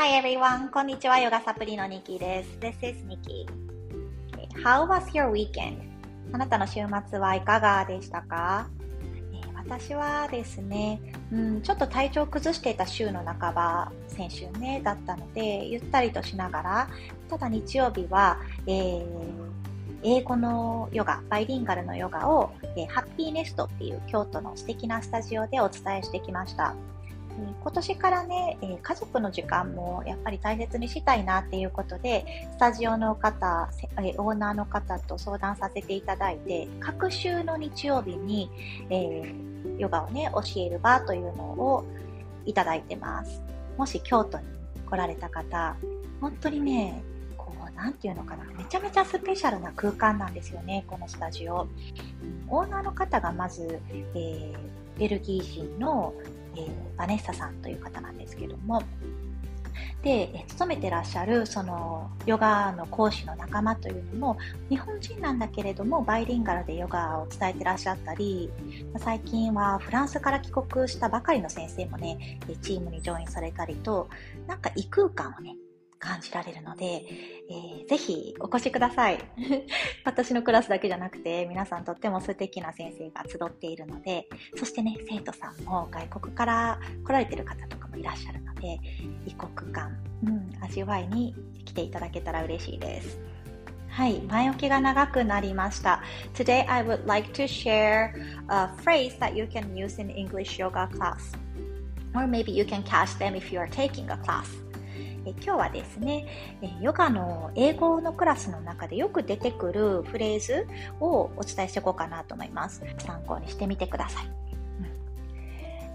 [0.00, 0.70] Hi everyone!
[0.70, 1.18] こんにちは。
[1.18, 2.56] ヨガサプリのニキです。
[2.58, 3.46] This is Nikki.
[4.64, 5.76] How was your weekend?
[6.32, 6.80] あなたの週
[7.10, 8.70] 末はいかがでしたか、
[9.34, 16.88] えー、私はですね、うん、ちょっと体調を崩していた週の半ば、先週ね、だったので、ゆったりとしながら、
[17.28, 19.04] ただ日曜日は、えー、
[20.02, 26.74] 英語のヨガ、バイリンガルのヨガを、えー、ハッピーネストっていう京都の素敵なスタジオでお伝えしてきました。
[27.62, 33.70] 今年からね、え家族の時間もやっぱり大切にしたいなっていうことで、スタジオの方、
[34.02, 38.50] えオーナーの方と相談させていただいて、各週の日曜日に、
[38.90, 41.84] えー、ヨガをね、教える場というのを
[42.46, 43.42] いただいてます。
[43.76, 44.44] もし京都に
[44.88, 45.76] 来られた方、
[46.20, 47.02] 本当にね、
[47.36, 51.68] こう、なんていうのかな、めちゃめちゃスペシャルな空間なんですよね、このスタジオ。
[52.48, 53.80] オーナーの方がまず、
[54.14, 56.12] えー、ベルギー人の
[56.56, 58.82] えー、バネッサさんという方なんですけども、
[60.02, 64.38] で、勤めてらっしゃるそのヨガの講師の仲間というのも
[64.70, 68.50] 日本人なんだけれどもバイリンガルでヨガを伝えてらっしゃったり
[68.98, 74.08] 最近はフランスから帰国したばかりの先生もねチームにジョインされたりと
[74.46, 75.56] なんか異空間をね
[76.00, 77.04] 感じられるので、
[77.50, 79.18] えー、ぜひお越しください。
[80.04, 88.80] 私のクラスだけじゃなくて、皆さんとっても素敵な先生が集っているので、そしてね、生徒さんも外国から来られてる方とかもいらっしゃるので、
[89.26, 91.34] 異国感、うん、味わいに
[91.66, 93.20] 来ていただけたら嬉しいです。
[93.90, 96.02] はい、前置きが長くなりました。
[96.34, 98.14] Today I would like to share
[98.48, 101.36] a phrase that you can use in English yoga class.
[102.14, 104.69] Or maybe you can catch them if you are taking a class.
[105.26, 106.26] え今日はですね、
[106.80, 110.66] ヨガの英語のクラスの中でよく出てくるフレーズ
[110.98, 112.82] をお伝えしていこうかなと思います。
[112.98, 114.30] 参考にしてみてください。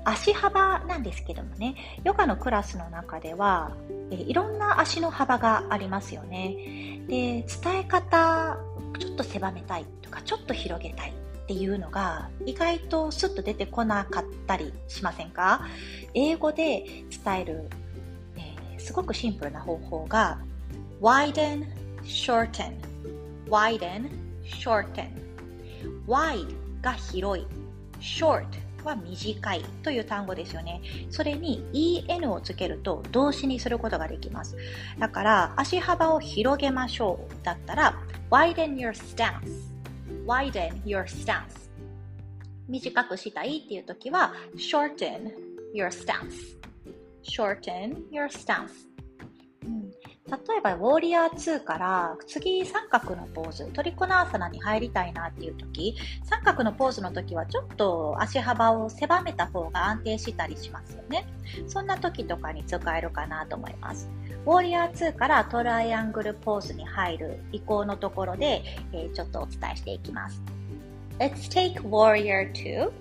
[0.07, 3.75] 足幅なんですけどもね、ヨガのクラスの中では、
[4.11, 6.55] えいろんな足の幅がありますよね。
[7.07, 7.45] で、伝
[7.79, 8.59] え方、
[8.99, 15.61] ちょっと狭めたいとか、ちょっと広げたいっていうのが意外とスッと出てこなかったりしませんか？
[16.13, 16.85] 英語で
[17.23, 17.69] 伝える
[18.85, 20.37] すごくシンプルな方法が
[21.01, 21.65] widen,
[22.03, 22.77] shorten,
[23.49, 24.11] widen,
[24.43, 25.09] shorten
[26.07, 27.47] wide が広い
[27.99, 28.45] short
[28.83, 30.81] は短いという単語ですよね。
[31.09, 34.55] それに en をつけると動詞にすることができます。
[34.99, 39.31] だから足幅を広げましょうだったら widen your stance
[40.27, 41.43] widen your stance
[42.69, 45.31] 短くしたいっていう時は shorten
[45.73, 46.55] your stance
[47.25, 48.87] shorten your stance、
[49.65, 61.27] うん、例えば、ウォーリアー2から次三角のポーズ、トリコナーサナに入りたいなっていう時、三角のポーズの時はちょっと足幅を狭めた方が安定したりしますよね。
[61.67, 64.09] そんな時とかに使えるかなと思います。
[64.45, 68.63] ウォーリアー2からトライアングルポーズに入る移行のところで、
[68.93, 70.41] えー、ちょっとお伝えしていきます。
[71.17, 72.91] Let's take Warrior 2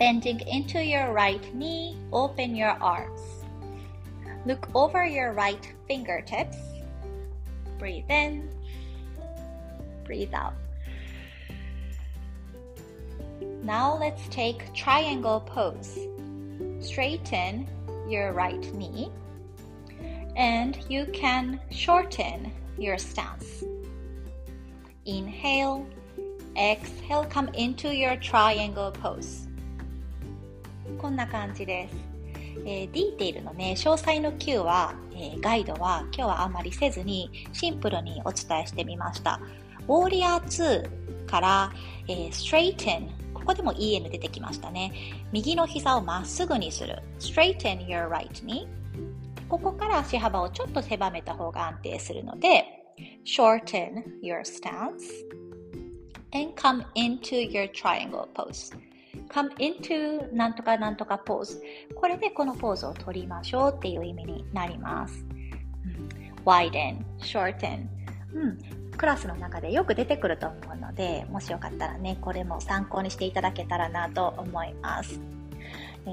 [0.00, 3.20] Bending into your right knee, open your arms.
[4.45, 6.57] Look over your right fingertips.
[7.79, 8.49] Breathe in,
[10.03, 10.53] breathe out.
[13.63, 15.97] Now let's take triangle pose.
[16.81, 17.67] Straighten
[18.09, 19.09] your right knee
[20.35, 23.63] and you can shorten your stance.
[25.05, 25.85] Inhale,
[26.57, 29.47] exhale, come into your triangle pose.
[30.97, 32.06] こんな感じです。
[32.64, 39.40] えー、ディーテールのね、詳細の Q は、えー、ガイドは今日はあんまりせずにシンプルにお伝えしてみました。
[39.86, 41.72] ウォーリアー2から、
[42.08, 44.92] えー、straighten ここでも EN 出てきましたね。
[45.32, 47.02] 右の膝をまっすぐにする。
[47.18, 48.66] straighten your right knee
[49.48, 52.64] ここから足幅をちょっと狭めた方が安定するので
[53.24, 55.24] shorten your stance
[56.34, 58.76] and come into your triangle pose
[59.28, 61.62] come into なんとかなんとかポーズ。
[61.94, 65.24] これでこのポーズを取りましょうっていう意味になります。
[66.44, 67.86] widen, shorten.
[68.34, 68.58] うん。
[68.96, 75.37] クラスの中でよく出てくると思うので、もしよかったらね、これも参考にしていただけたらなと思います。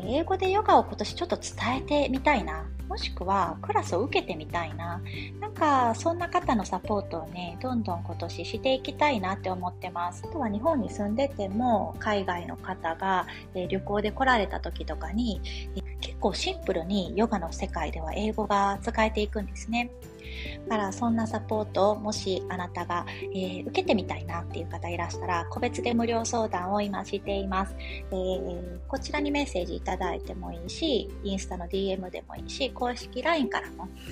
[0.05, 2.65] 英語でヨガを今年ちょっと伝えてみたいな。
[2.87, 5.01] もしくはクラスを受けてみたいな。
[5.39, 10.23] なんかそんな方のサポートをね、どんどん今年していきたいなって思ってます。
[10.25, 15.41] あとは日本に住んでても海外の方が、旅行で来られた時とかに
[16.19, 19.89] 構シンプルにヨガの世界では英語が使えていくんですね。
[20.67, 34.11] だからそんなサポートをもしあなたが、えー、受けてみたいなっていう方いらしたら個別で無料相談を今しています、えー、こちらにメッセージいただいてもいいしインスタの DM でもいいし公式 LINE からも、え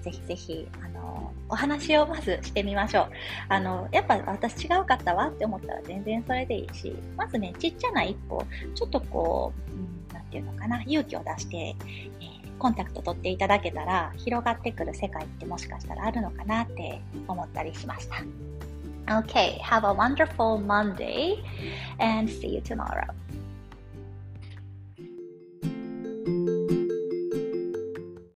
[0.00, 3.10] ー、ぜひぜひあのお話をまずしてみましょう
[3.48, 10.03] あのやっぱ私違うかったわって思ったら全然それでいいしまずねちっちゃな一歩ちょっとこう、うん、
[10.40, 10.82] っていうのかな？
[10.82, 12.14] 勇気を出して、えー
[12.56, 19.20] コンタクト取っていただけたら広がってくる世界ってもしかしたらあるのかなって思ったりしました。
[19.20, 21.34] OK have a wonderful Monday
[21.98, 23.06] and see you tomorrow.